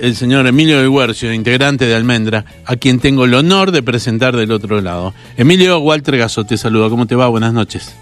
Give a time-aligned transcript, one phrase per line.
[0.00, 4.36] el señor Emilio del Huercio, integrante de Almendra, a quien tengo el honor de presentar
[4.36, 5.14] del otro lado.
[5.36, 6.88] Emilio Walter Gaso te saluda.
[6.88, 7.28] ¿Cómo te va?
[7.28, 7.94] Buenas noches.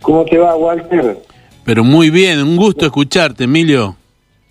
[0.00, 1.18] ¿Cómo te va, Walter?
[1.64, 3.96] Pero muy bien, un gusto escucharte, Emilio.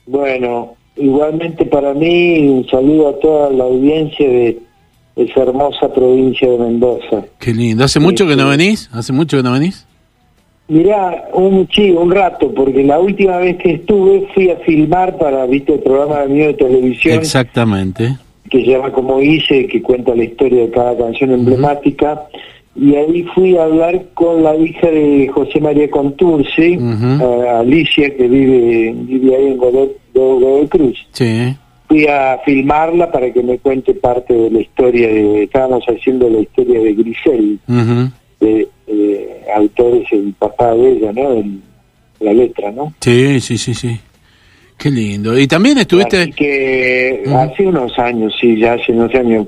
[0.06, 4.60] Bueno, igualmente para mí, un saludo a toda la audiencia de
[5.16, 7.26] esa hermosa provincia de Mendoza.
[7.40, 7.84] Qué lindo.
[7.84, 8.90] ¿Hace mucho que no venís?
[8.94, 9.86] ¿Hace mucho que no venís?
[10.72, 15.46] Mirá, un sí, un rato, porque la última vez que estuve fui a filmar para,
[15.46, 17.18] viste, el programa mío de televisión.
[17.18, 18.16] Exactamente.
[18.50, 22.22] Que se llama Como hice, que cuenta la historia de cada canción emblemática.
[22.74, 26.80] Y ahí fui a hablar con la hija de José María Contursi,
[27.60, 31.06] Alicia, que vive, vive ahí en Godoy, Cruz.
[31.12, 31.54] Sí.
[31.90, 35.44] Fui a filmarla para que me cuente parte de la historia de...
[35.44, 37.60] Estábamos haciendo la historia de Grisel,
[38.42, 38.68] de,
[39.56, 41.44] autores, el papá de ella, ¿no?
[42.20, 42.94] la letra, ¿no?
[43.00, 44.00] Sí, sí, sí, sí.
[44.78, 45.38] Qué lindo.
[45.38, 46.24] Y también estuviste...
[46.24, 49.48] Así que hace unos años, sí, ya hace unos años,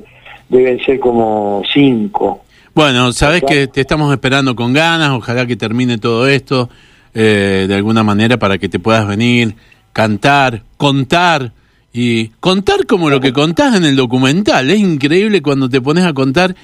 [0.49, 2.43] deben ser como cinco.
[2.75, 6.69] Bueno, sabes que te estamos esperando con ganas, ojalá que termine todo esto
[7.13, 9.55] eh, de alguna manera para que te puedas venir,
[9.91, 11.51] cantar, contar
[11.93, 14.71] y contar como lo que contás en el documental.
[14.71, 16.55] Es increíble cuando te pones a contar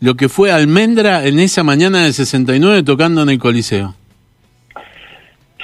[0.00, 3.94] lo que fue Almendra en esa mañana del 69 tocando en el Coliseo.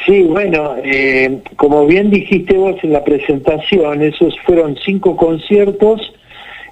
[0.06, 6.12] Sí, bueno, eh, como bien dijiste vos en la presentación, esos fueron cinco conciertos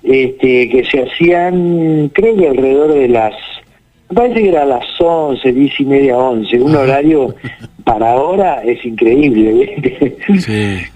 [0.02, 3.34] este, que se hacían, creo que alrededor de las,
[4.12, 7.34] me parece que era a las 11, 10 y media, 11, un horario
[7.82, 9.74] para ahora es increíble,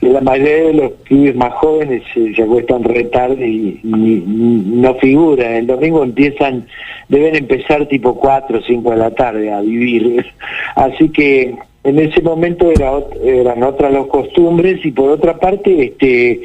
[0.00, 5.54] que la mayoría de los pibes más jóvenes se, acuestan re tarde y, no figuran,
[5.54, 6.66] el domingo empiezan,
[7.08, 10.26] deben empezar tipo 4 o 5 de la tarde a vivir,
[10.74, 12.92] así que en ese momento era,
[13.24, 16.42] eran otras las costumbres y por otra parte este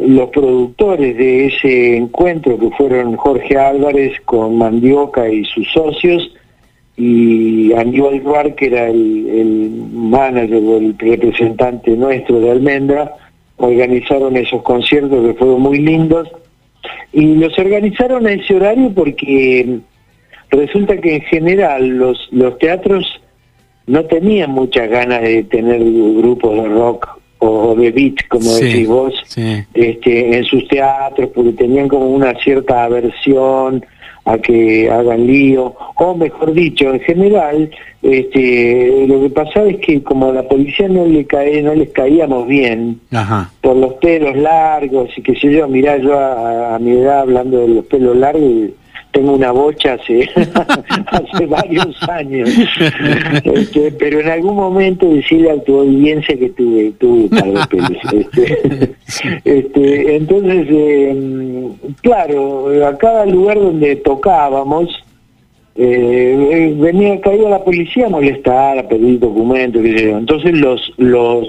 [0.00, 6.34] los productores de ese encuentro que fueron Jorge Álvarez con Mandioca y sus socios
[6.96, 13.14] y Aníbal Ruar que era el, el manager o el representante nuestro de Almendra
[13.60, 16.28] organizaron esos conciertos que fueron muy lindos.
[17.12, 19.80] Y los organizaron a ese horario porque
[20.50, 23.20] resulta que en general los, los teatros
[23.86, 29.14] no tenían muchas ganas de tener grupos de rock o de beat, como decís vos,
[29.74, 33.84] este, en sus teatros, porque tenían como una cierta aversión
[34.26, 37.70] a que hagan lío, o mejor dicho, en general,
[38.02, 41.90] este, lo que pasaba es que como a la policía no le cae, no les
[41.90, 43.00] caíamos bien
[43.60, 47.60] por los pelos largos y que sé yo, mirá yo a, a mi edad hablando
[47.60, 48.70] de los pelos largos
[49.12, 50.28] tengo una bocha hace,
[51.06, 52.48] hace varios años.
[53.44, 57.28] Este, pero en algún momento decirle a tu audiencia que tuve, tuve
[58.20, 58.96] este,
[59.44, 61.68] este, entonces, eh,
[62.02, 64.88] claro, a cada lugar donde tocábamos,
[65.76, 71.48] eh, venía caída la policía a molestar, a pedir documentos, Entonces los, los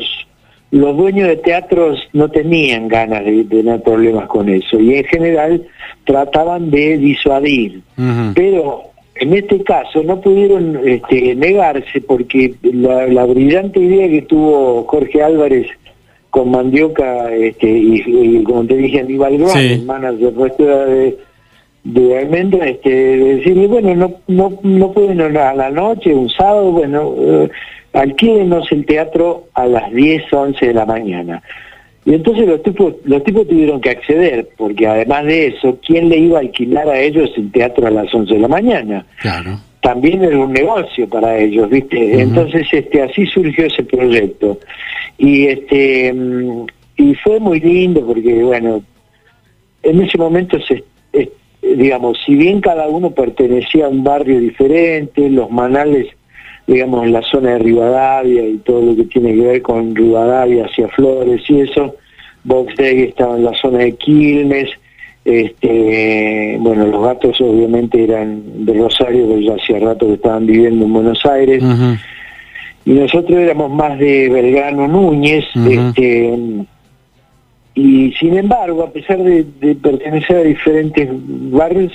[0.71, 5.63] los dueños de teatros no tenían ganas de, tener problemas con eso y en general
[6.05, 7.81] trataban de disuadir.
[8.33, 8.83] Pero
[9.15, 15.67] en este caso no pudieron este, negarse porque la, brillante idea que tuvo Jorge Álvarez
[16.29, 21.17] con Mandioca este, y, como te dije Aníbal Gross, el manager de,
[21.83, 27.15] de Almendra, este, decirle, bueno, no, no, no pueden a la noche, un sábado, bueno...
[27.17, 27.49] Eh,
[27.93, 31.41] alquílenos el teatro a las 10, 11 de la mañana.
[32.05, 36.17] Y entonces los tipos, los tipos tuvieron que acceder, porque además de eso, ¿quién le
[36.17, 39.05] iba a alquilar a ellos el teatro a las 11 de la mañana?
[39.21, 39.59] Claro.
[39.81, 42.21] También era un negocio para ellos, ¿viste?
[42.21, 44.59] Entonces este así surgió ese proyecto.
[45.17, 46.65] Y este mm,
[46.97, 48.83] y fue muy lindo porque bueno,
[49.83, 50.83] en ese momento se
[51.61, 56.07] digamos, si bien cada uno pertenecía a un barrio diferente, los manales
[56.67, 60.65] digamos, en la zona de Rivadavia y todo lo que tiene que ver con Rivadavia
[60.65, 61.95] hacia Flores y eso.
[62.43, 64.69] Boxdeg estaba en la zona de Quilmes.
[65.23, 70.85] Este, bueno, los gatos obviamente eran de Rosario, pero ya hacía rato que estaban viviendo
[70.85, 71.63] en Buenos Aires.
[72.85, 75.45] Y nosotros éramos más de Belgrano Núñez.
[75.55, 76.39] este,
[77.73, 79.45] y sin embargo, a pesar de
[79.75, 81.93] pertenecer a diferentes barrios,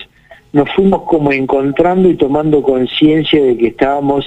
[0.52, 4.24] nos fuimos como encontrando y tomando conciencia de que estábamos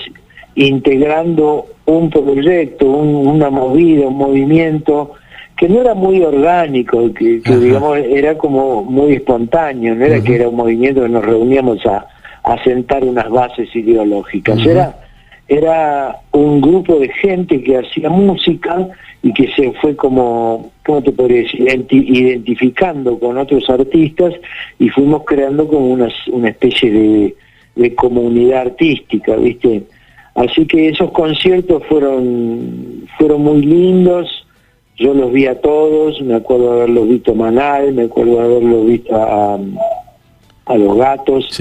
[0.55, 5.13] integrando un proyecto, una movida, un movimiento
[5.57, 10.49] que no era muy orgánico, que, digamos era como muy espontáneo, no era que era
[10.49, 12.05] un movimiento que nos reuníamos a,
[12.43, 14.95] a sentar unas bases ideológicas, era
[15.49, 18.87] era un grupo de gente que hacía música
[19.23, 24.33] y que se fue como, ¿cómo te podría decir?, identificando con otros artistas
[24.77, 27.35] y fuimos creando como una, una especie de,
[27.75, 29.83] de comunidad artística, ¿viste?
[30.35, 34.45] Así que esos conciertos fueron, fueron muy lindos,
[34.95, 38.45] yo los vi a todos, me acuerdo de haberlos visto a Manal, me acuerdo de
[38.45, 39.59] haberlos visto a,
[40.65, 41.59] a los gatos,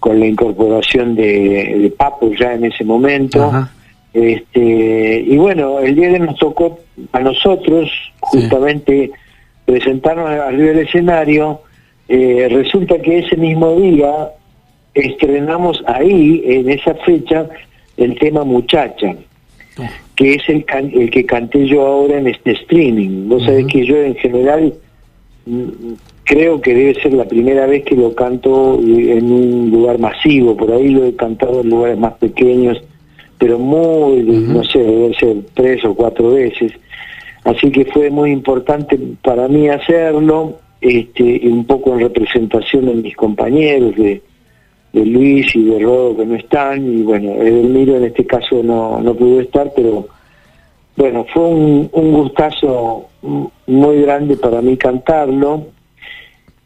[0.00, 3.68] con la incorporación de, de Papo ya en ese momento.
[4.12, 6.80] Este, y bueno, el día que nos tocó
[7.12, 7.88] a nosotros
[8.18, 9.12] justamente
[9.64, 11.60] presentarnos arriba del escenario,
[12.08, 14.30] eh, resulta que ese mismo día
[14.94, 17.46] estrenamos ahí, en esa fecha,
[17.96, 19.14] el tema Muchacha
[20.16, 23.28] que es el, el que canté yo ahora en este streaming.
[23.28, 24.74] Vos sabés que yo en general
[25.46, 25.92] mm,
[26.30, 30.70] creo que debe ser la primera vez que lo canto en un lugar masivo, por
[30.70, 32.80] ahí lo he cantado en lugares más pequeños,
[33.36, 36.70] pero muy, no sé, debe ser tres o cuatro veces.
[37.42, 43.16] Así que fue muy importante para mí hacerlo, este, un poco en representación de mis
[43.16, 44.22] compañeros, de,
[44.92, 49.00] de Luis y de Rodo que no están, y bueno, Edelmiro en este caso no,
[49.00, 50.06] no pudo estar, pero
[50.96, 53.08] bueno, fue un, un gustazo
[53.66, 55.79] muy grande para mí cantarlo.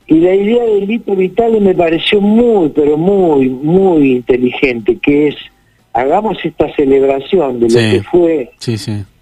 [0.06, 5.36] Y la idea del Lito Vitale me pareció muy, pero muy, muy inteligente, que es,
[5.92, 8.50] hagamos esta celebración de lo que fue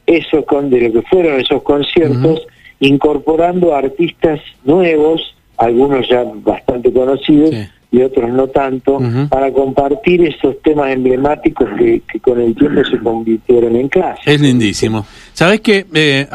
[0.06, 2.42] eso con de lo que fueron esos conciertos,
[2.80, 7.54] incorporando artistas nuevos, algunos ya bastante conocidos,
[7.92, 8.98] y otros no tanto,
[9.28, 14.22] para compartir esos temas emblemáticos que, con el tiempo se convirtieron en clase.
[14.24, 15.06] Es lindísimo.
[15.34, 15.86] ¿Sabes qué?
[15.92, 16.26] Eh,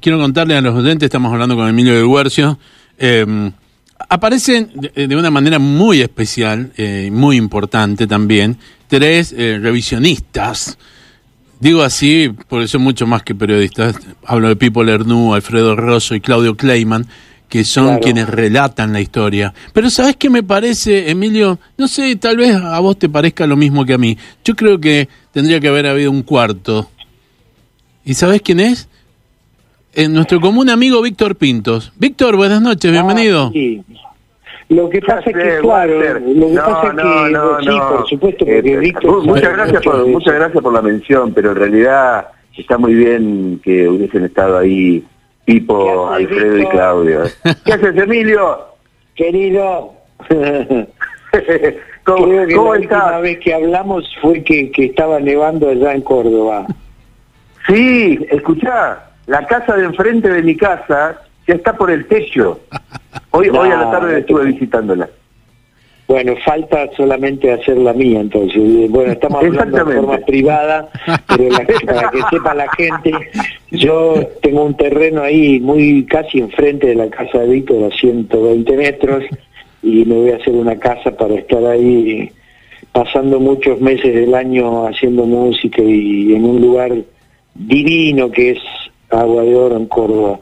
[0.00, 2.58] quiero contarle a los oyentes, estamos hablando con Emilio de Huercio,
[2.98, 3.24] eh,
[4.08, 8.58] aparecen de, una manera muy especial, eh, muy importante también,
[8.88, 10.78] tres eh, revisionistas,
[11.60, 13.96] Digo así, porque son mucho más que periodistas.
[14.26, 17.06] Hablo de Pipo Lernú, Alfredo Rosso y Claudio Kleiman,
[17.48, 19.54] que son quienes relatan la historia.
[19.72, 21.58] Pero ¿sabes qué me parece, Emilio?
[21.78, 24.18] No sé, tal vez a vos te parezca lo mismo que a mí.
[24.44, 26.90] Yo creo que tendría que haber habido un cuarto.
[28.04, 28.88] ¿Y sabes quién es?
[29.96, 31.92] Eh, nuestro común amigo Víctor Pintos.
[31.96, 33.52] Víctor, buenas noches, ah, bienvenido.
[34.68, 38.72] Lo que pasa es que, claro, lo que pasa es que, sí, por supuesto, porque
[38.72, 39.24] eh, Víctor...
[39.24, 42.26] Muchas gracias, por, muchas gracias por la mención, pero en realidad
[42.56, 45.04] está muy bien que hubiesen estado ahí
[45.44, 47.22] Tipo Alfredo y Claudio.
[47.64, 48.58] ¿Qué haces, Emilio?
[49.14, 49.92] Querido.
[52.04, 56.02] ¿Cómo, Creo que la última vez que hablamos fue que, que estaba nevando allá en
[56.02, 56.66] Córdoba.
[57.66, 62.60] Sí, escuchá, la casa de enfrente de mi casa ya está por el techo.
[63.30, 65.08] Hoy, hoy a la tarde estuve visitándola.
[66.06, 68.90] Bueno, falta solamente hacer la mía, entonces.
[68.90, 70.88] Bueno, estamos hablando de forma privada,
[71.28, 71.48] pero
[71.86, 73.10] para que sepa la gente,
[73.70, 78.76] yo tengo un terreno ahí muy casi enfrente de la casa de Víctor, a 120
[78.76, 79.24] metros,
[79.82, 82.30] y me voy a hacer una casa para estar ahí
[82.92, 86.92] pasando muchos meses del año haciendo música y en un lugar
[87.54, 88.58] divino que es
[89.14, 90.40] Agua de Oro en Córdoba.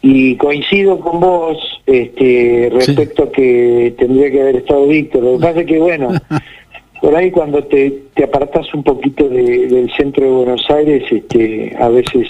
[0.00, 5.22] Y coincido con vos este, respecto a que tendría que haber estado Víctor.
[5.22, 6.10] Lo que pasa es que, bueno,
[7.00, 11.88] por ahí cuando te, te apartas un poquito del centro de Buenos Aires, este, a
[11.88, 12.28] veces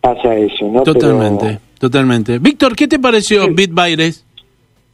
[0.00, 0.82] pasa eso, ¿no?
[0.82, 2.38] Totalmente, totalmente.
[2.38, 4.24] Víctor, ¿qué te pareció Beat Baires?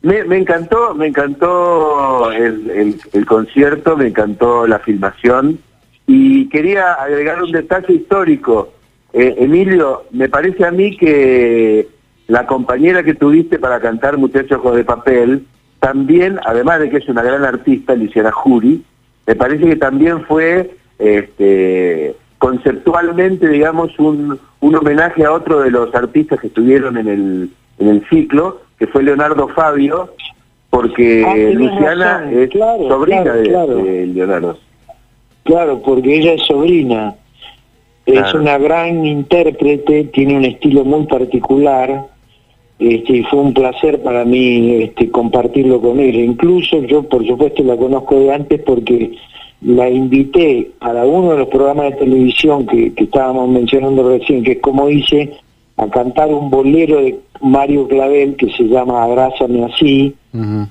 [0.03, 5.59] Me, me, encantó, me encantó el, el, el concierto, me encantó la filmación
[6.07, 8.73] y quería agregar un detalle histórico
[9.13, 11.89] eh, Emilio, me parece a mí que
[12.29, 15.47] la compañera que tuviste para cantar Muchachos de Papel,
[15.81, 18.83] también, además de que es una gran artista, Luciana Jury,
[19.27, 25.95] me parece que también fue este, conceptualmente, digamos, un, un homenaje a otro de los
[25.95, 30.15] artistas que estuvieron en el, en el ciclo, que fue Leonardo Fabio,
[30.71, 34.59] porque ah, Luciana es sobrina de Leonardo.
[35.45, 37.15] Claro, porque ella es sobrina.
[38.07, 42.07] Es una gran intérprete, tiene un estilo muy particular
[42.79, 46.21] este, y fue un placer para mí este, compartirlo con ella.
[46.21, 49.13] Incluso yo, por supuesto, la conozco de antes porque
[49.63, 54.61] la invité a uno de los programas de televisión que, estábamos mencionando recién, que es
[54.61, 55.33] como hice,
[55.77, 60.15] a cantar un bolero de Mario Clavel que se llama Abrázame así,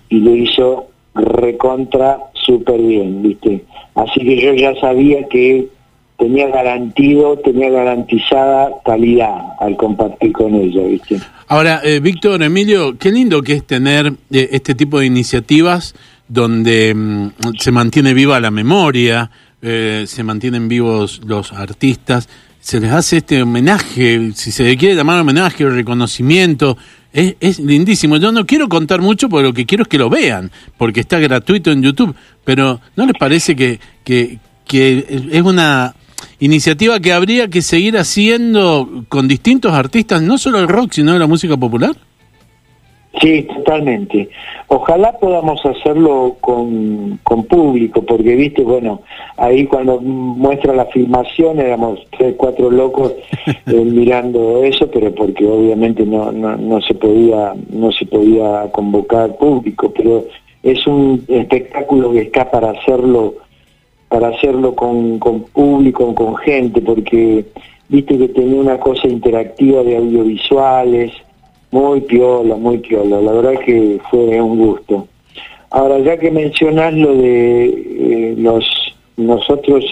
[0.10, 3.64] y lo hizo recontra súper bien, ¿viste?
[3.96, 5.68] Así que yo ya sabía que
[6.18, 11.20] tenía garantido, tenía garantizada calidad al compartir con ella, ¿viste?
[11.48, 15.94] Ahora, eh, Víctor, Emilio, qué lindo que es tener eh, este tipo de iniciativas
[16.28, 17.30] donde mm,
[17.60, 19.30] se mantiene viva la memoria,
[19.62, 22.30] eh, se mantienen vivos los artistas,
[22.60, 26.78] se les hace este homenaje, si se quiere llamar homenaje o reconocimiento,
[27.14, 28.18] es, es, lindísimo.
[28.18, 31.20] Yo no quiero contar mucho porque lo que quiero es que lo vean, porque está
[31.20, 34.40] gratuito en YouTube, pero ¿no les parece que, que
[35.32, 35.94] es una
[36.40, 41.20] iniciativa que habría que seguir haciendo con distintos artistas, no solo el rock, sino de
[41.20, 41.96] la música popular?
[43.22, 44.30] Sí, totalmente.
[44.68, 49.02] Ojalá podamos hacerlo con, con público, porque viste, bueno,
[49.38, 53.14] ahí cuando muestra la filmación éramos tres, cuatro locos
[53.48, 59.38] eh, mirando eso, pero porque obviamente no, no, no se podía, no se podía convocar
[59.38, 60.26] público, pero
[60.64, 63.36] es un espectáculo que está para hacerlo,
[64.16, 67.44] para hacerlo con, con público, con gente, porque
[67.90, 71.12] viste que tenía una cosa interactiva de audiovisuales,
[71.72, 73.20] muy piola, muy piola.
[73.20, 75.06] La verdad que fue un gusto.
[75.70, 78.66] Ahora, ya que mencionas lo de eh, los
[79.18, 79.84] nosotros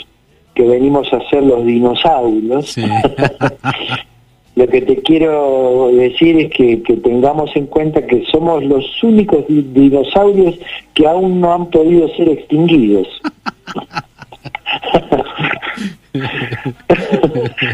[0.56, 2.77] que venimos a ser los dinosaurios,
[4.56, 9.44] lo que te quiero decir es que, que, tengamos en cuenta que somos los únicos
[9.50, 10.56] dinosaurios
[10.94, 13.10] que aún no han podido ser extinguidos.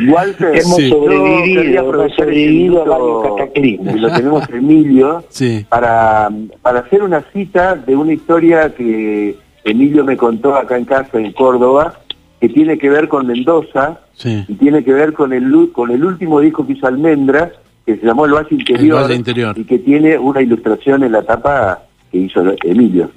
[0.07, 3.95] Walter, hemos sobrevivido, hemos sobrevivido a varios cataclismos.
[3.95, 5.23] Y lo tenemos Emilio
[5.67, 6.29] para,
[6.61, 11.33] para hacer una cita de una historia que Emilio me contó acá en casa en
[11.33, 11.99] Córdoba,
[12.39, 16.39] que tiene que ver con Mendoza y tiene que ver con el con el último
[16.39, 17.51] disco que hizo Almendras,
[17.85, 19.57] que se llamó El Valle Interior, Interior.
[19.57, 23.11] y que tiene una ilustración en la tapa que hizo Emilio.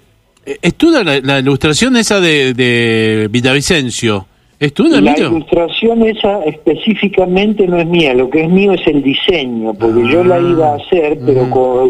[0.46, 4.26] Eh, Estudia la, la ilustración esa de, de Villavicencio.
[4.62, 9.02] ¿Es tu, La ilustración esa específicamente no es mía, lo que es mío es el
[9.02, 11.46] diseño, porque yo la iba a hacer, pero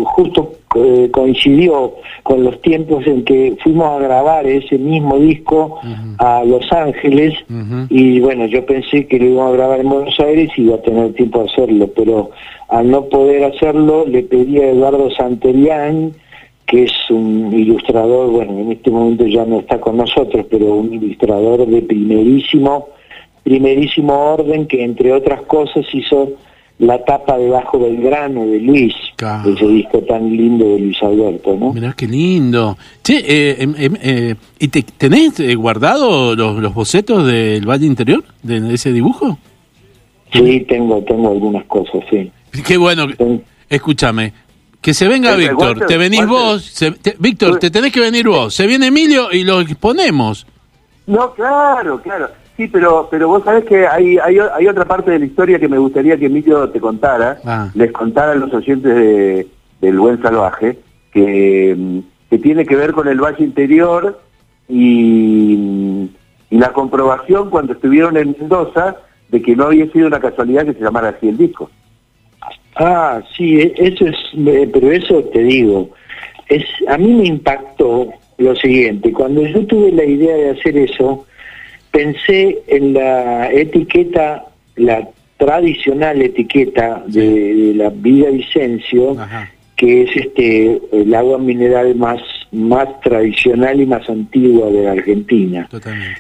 [0.07, 5.81] justo eh, coincidió con los tiempos en que fuimos a grabar ese mismo disco
[6.17, 7.35] a Los Ángeles
[7.91, 10.81] y bueno, yo pensé que lo íbamos a grabar en Buenos Aires y iba a
[10.81, 12.31] tener tiempo de hacerlo, pero
[12.71, 16.15] al no poder hacerlo le pedí a Eduardo Santerián,
[16.73, 20.95] que es un ilustrador, bueno, en este momento ya no está con nosotros, pero un
[20.95, 22.89] ilustrador de primerísimo,
[23.43, 26.31] primerísimo orden, que entre otras cosas hizo
[26.79, 28.95] la tapa debajo del grano de Luis,
[29.55, 31.75] ese disco tan lindo de Luis Alberto, ¿no?
[31.75, 32.79] Mirá qué lindo.
[33.03, 38.73] Che, eh, eh, eh, ¿y te, tenés guardado los, los, bocetos del Valle Interior, de
[38.73, 39.37] ese dibujo?
[40.33, 42.33] Sí, tengo, tengo algunas cosas, sí.
[42.67, 43.09] Qué bueno.
[43.73, 44.35] Escúchame,
[44.83, 46.85] que se venga Víctor, te venís vos,
[47.19, 50.47] Víctor, te tenés que venir vos, se viene Emilio y lo exponemos.
[51.07, 52.29] No, claro, claro.
[52.57, 55.69] Sí, pero pero vos sabés que hay, hay, hay otra parte de la historia que
[55.69, 57.71] me gustaría que Emilio te contara, ah.
[57.75, 59.47] les contara a los oyentes de,
[59.81, 60.79] del Buen Salvaje,
[61.13, 64.21] que, que tiene que ver con el Valle Interior
[64.69, 66.11] y,
[66.51, 68.97] y la comprobación cuando estuvieron en Mendoza
[69.29, 71.71] de que no había sido una casualidad que se llamara así el disco.
[72.77, 74.17] Ah, sí, e, eso es,
[74.73, 75.91] pero eso te digo,
[76.49, 81.27] es a mí me impactó lo siguiente, cuando yo tuve la idea de hacer eso,
[81.91, 89.17] pensé en la etiqueta, la tradicional etiqueta de, la Vida Vicencio,
[89.77, 92.21] que es este el agua mineral más
[92.53, 95.69] más tradicional y más antigua de la Argentina.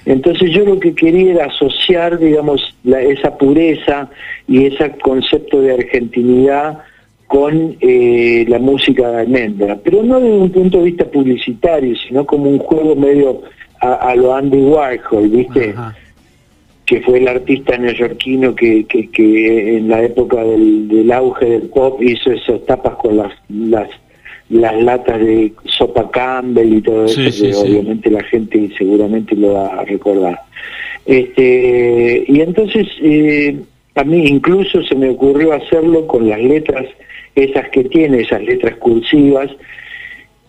[0.06, 4.08] Entonces yo lo que quería era asociar, digamos, esa pureza
[4.48, 6.78] y ese concepto de argentinidad
[7.26, 12.26] con eh, la música de almendra, pero no desde un punto de vista publicitario, sino
[12.26, 13.42] como un juego medio
[13.80, 15.74] a, lo Andy Warhol, ¿viste?
[16.86, 21.62] que fue el artista neoyorquino que, que, que en la época del, del, auge del
[21.62, 23.88] pop hizo esas tapas con las, las
[24.52, 29.66] las latas de sopa Campbell y todo eso, que obviamente la gente seguramente lo va
[29.68, 30.38] a recordar.
[31.06, 33.58] Este, y entonces eh,
[33.94, 36.86] a mí incluso se me ocurrió hacerlo con las letras
[37.34, 39.50] esas que tiene, esas letras cursivas,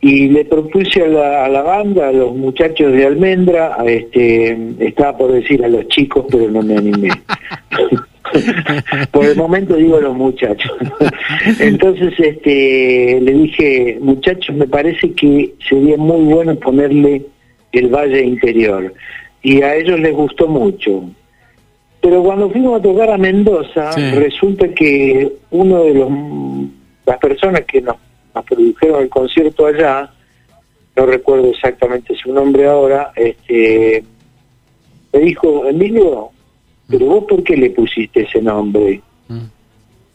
[0.02, 5.18] y le propuse a la, a la banda, a los muchachos de Almendra, este, estaba
[5.18, 7.10] por decir a los chicos, pero no me animé.
[9.12, 10.72] Por el momento digo los muchachos.
[11.60, 17.26] Entonces este le dije, muchachos, me parece que sería muy bueno ponerle
[17.72, 18.94] el Valle Interior.
[19.42, 21.04] Y a ellos les gustó mucho.
[22.02, 26.10] Pero cuando fuimos a tocar a Mendoza, resulta que uno de los
[27.06, 27.98] las personas que nos,
[28.34, 30.10] nos, produjeron el concierto allá,
[30.96, 34.04] no recuerdo exactamente su nombre ahora, este
[35.12, 36.32] me dijo, Emilio,
[36.88, 39.02] pero vos por qué le pusiste ese nombre?
[39.28, 39.40] Mm.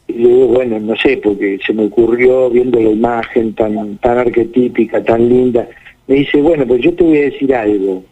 [0.07, 4.17] Y le digo, bueno, no sé, porque se me ocurrió viendo la imagen tan, tan
[4.17, 5.67] arquetípica, tan linda.
[6.07, 8.03] Me dice, bueno, pues yo te voy a decir algo.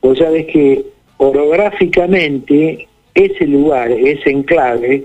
[0.00, 0.84] Vos sabés que
[1.18, 5.04] orográficamente ese lugar, ese enclave,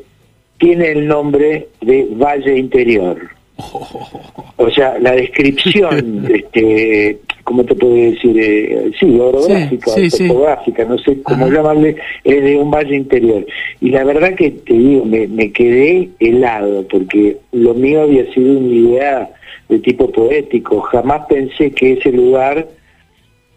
[0.58, 3.18] tiene el nombre de Valle Interior.
[4.60, 8.38] O sea, la descripción, este, ¿cómo te puedo decir?
[8.38, 13.46] Eh, sí, orográfica, topográfica, no sé cómo llamarle, es de un valle interior.
[13.80, 18.60] Y la verdad que te digo, me, me quedé helado, porque lo mío había sido
[18.60, 19.30] una idea
[19.70, 20.82] de tipo poético.
[20.82, 22.68] Jamás pensé que ese lugar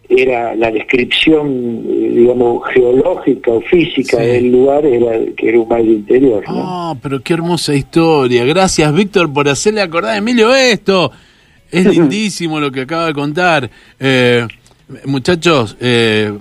[0.09, 5.91] era la descripción, eh, digamos, geológica o física del lugar, era que era un valle
[5.91, 6.45] interior.
[6.47, 8.45] Ah, pero qué hermosa historia.
[8.45, 11.11] Gracias, Víctor, por hacerle acordar a Emilio esto.
[11.71, 13.71] Es lindísimo lo que acaba de contar.
[13.99, 14.47] Eh,
[15.05, 16.33] muchachos, eh,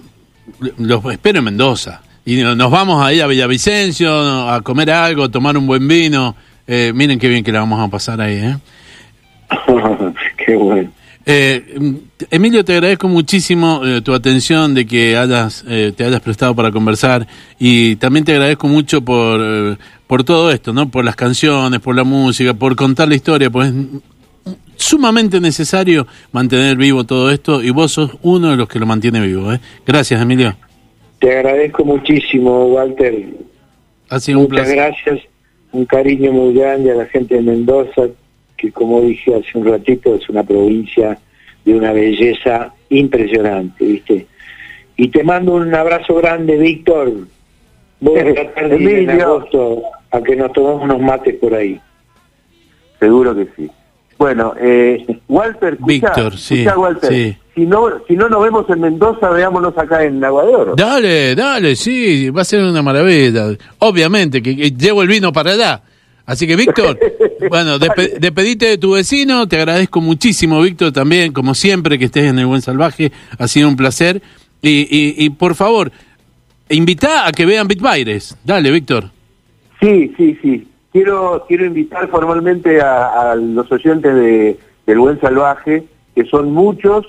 [0.77, 2.01] los espero en Mendoza.
[2.25, 6.36] Y nos vamos ahí a Villavicencio a comer algo, tomar un buen vino.
[6.67, 8.57] Eh, miren qué bien que la vamos a pasar ahí, ¿eh?
[10.45, 10.91] qué bueno.
[11.25, 12.00] Eh,
[12.31, 16.71] Emilio, te agradezco muchísimo eh, tu atención de que hayas, eh, te hayas prestado para
[16.71, 17.27] conversar
[17.59, 20.89] y también te agradezco mucho por, eh, por todo esto, ¿no?
[20.89, 23.75] Por las canciones, por la música, por contar la historia, pues es
[24.79, 29.19] sumamente necesario mantener vivo todo esto y vos sos uno de los que lo mantiene
[29.25, 29.53] vivo.
[29.53, 29.59] ¿eh?
[29.86, 30.55] Gracias, Emilio.
[31.19, 33.25] Te agradezco muchísimo, Walter.
[34.09, 35.19] Ha sido Muchas un gracias,
[35.74, 38.07] un cariño muy grande a la gente de Mendoza,
[38.57, 41.19] que como dije hace un ratito es una provincia
[41.65, 44.27] de una belleza impresionante, ¿viste?
[44.95, 47.13] Y te mando un abrazo grande, Víctor.
[48.00, 51.79] Voy a tratar de ir en agosto a que nos tomemos unos mates por ahí.
[53.00, 53.69] Seguro que sí.
[54.20, 59.78] Bueno, eh, Walter, Víctor, sí, Walter, Si no, si no nos vemos en Mendoza, veámonos
[59.78, 60.76] acá en Aguador.
[60.76, 63.46] Dale, dale, sí, va a ser una maravilla.
[63.78, 65.82] Obviamente, que llevo el vino para allá.
[66.26, 67.00] Así que, Víctor,
[67.50, 72.40] bueno, despedite de tu vecino, te agradezco muchísimo, Víctor, también, como siempre, que estés en
[72.40, 74.22] el Buen Salvaje, ha sido un placer.
[74.62, 75.94] Y, y, por favor,
[76.68, 78.36] invita a que vean Bitbaires.
[78.44, 79.12] Dale, Víctor.
[79.80, 80.68] Sí, sí, sí.
[80.91, 87.05] Quiero, quiero invitar formalmente a, los oyentes de, del Buen Salvaje, que son muchos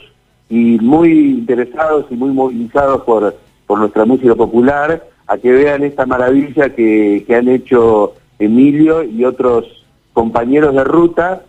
[0.50, 3.35] y muy interesados y muy movilizados por,
[3.66, 9.24] por nuestra música popular, a que vean esta maravilla que, que han hecho Emilio y
[9.24, 9.64] otros
[10.12, 11.42] compañeros de ruta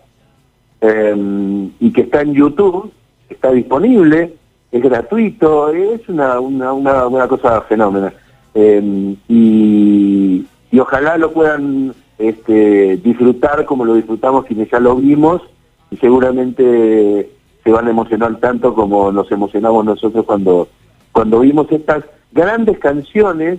[0.80, 2.92] em, y que está en YouTube,
[3.28, 4.34] está disponible,
[4.70, 8.12] es gratuito, es una, una, una, cosa fenómena.
[8.54, 15.42] Em, y, y, ojalá lo puedan este, disfrutar como lo disfrutamos quienes ya lo vimos
[15.90, 17.30] y seguramente
[17.64, 20.68] se van a emocionar tanto como nos emocionamos nosotros cuando,
[21.10, 23.58] cuando vimos estas grandes canciones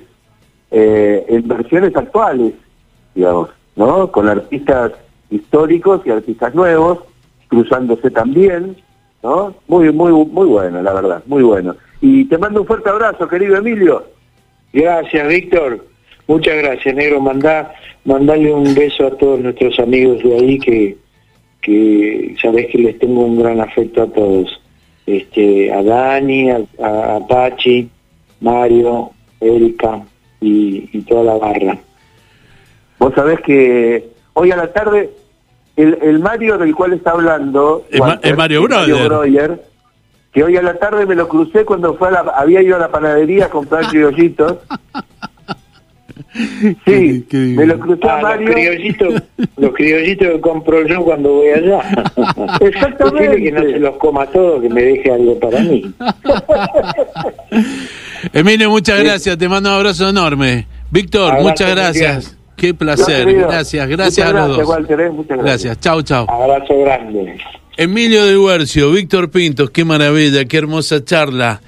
[0.72, 2.54] eh, en versiones actuales
[3.16, 4.12] digamos, ¿no?
[4.12, 4.92] Con artistas
[5.30, 7.00] históricos y artistas nuevos,
[7.48, 8.78] cruzándose también,
[9.22, 9.56] ¿no?
[9.68, 11.76] Muy, muy, muy bueno, la verdad, muy bueno.
[12.02, 14.04] Y te mando un fuerte abrazo, querido Emilio.
[14.72, 15.93] Gracias, Víctor.
[16.28, 17.20] Muchas gracias, negro.
[17.20, 17.74] Mandá,
[18.06, 20.98] mandale un beso a todos nuestros amigos de ahí que,
[21.62, 24.60] que sabés que les tengo un gran afecto a todos.
[25.06, 27.90] Este, a Dani, a, a Pachi,
[28.40, 30.02] Mario, Erika
[30.40, 31.78] y, y toda la barra.
[33.00, 35.10] Vos sabés que hoy a la tarde,
[35.76, 37.86] el, Mario del cual está hablando...
[37.90, 38.00] Es,
[38.36, 39.62] Mario, Brother.
[40.32, 43.46] que hoy a la tarde me lo crucé cuando fue había ido a la panadería
[43.46, 44.58] a comprar criollitos.
[46.86, 48.48] Sí, me lo crucé a ah, Mario.
[48.48, 49.24] Los criollitos,
[49.58, 51.82] los criollitos que compro yo cuando voy allá.
[52.62, 53.44] Exactamente.
[53.44, 55.94] que no se los coma todo, que me deje algo para mí.
[58.34, 59.38] Emilio, muchas gracias.
[59.38, 60.68] Te mando un abrazo enorme.
[60.90, 62.38] Víctor, muchas gracias.
[62.56, 63.32] Qué placer.
[63.36, 64.68] Gracias, gracias a los dos.
[64.68, 65.10] Walter, ¿eh?
[65.10, 65.64] Muchas gracias.
[65.66, 66.26] Gracias, chau, chau.
[66.30, 67.38] Abrazo grande.
[67.76, 71.60] Emilio de Huercio, Víctor Pintos, qué maravilla, qué hermosa charla.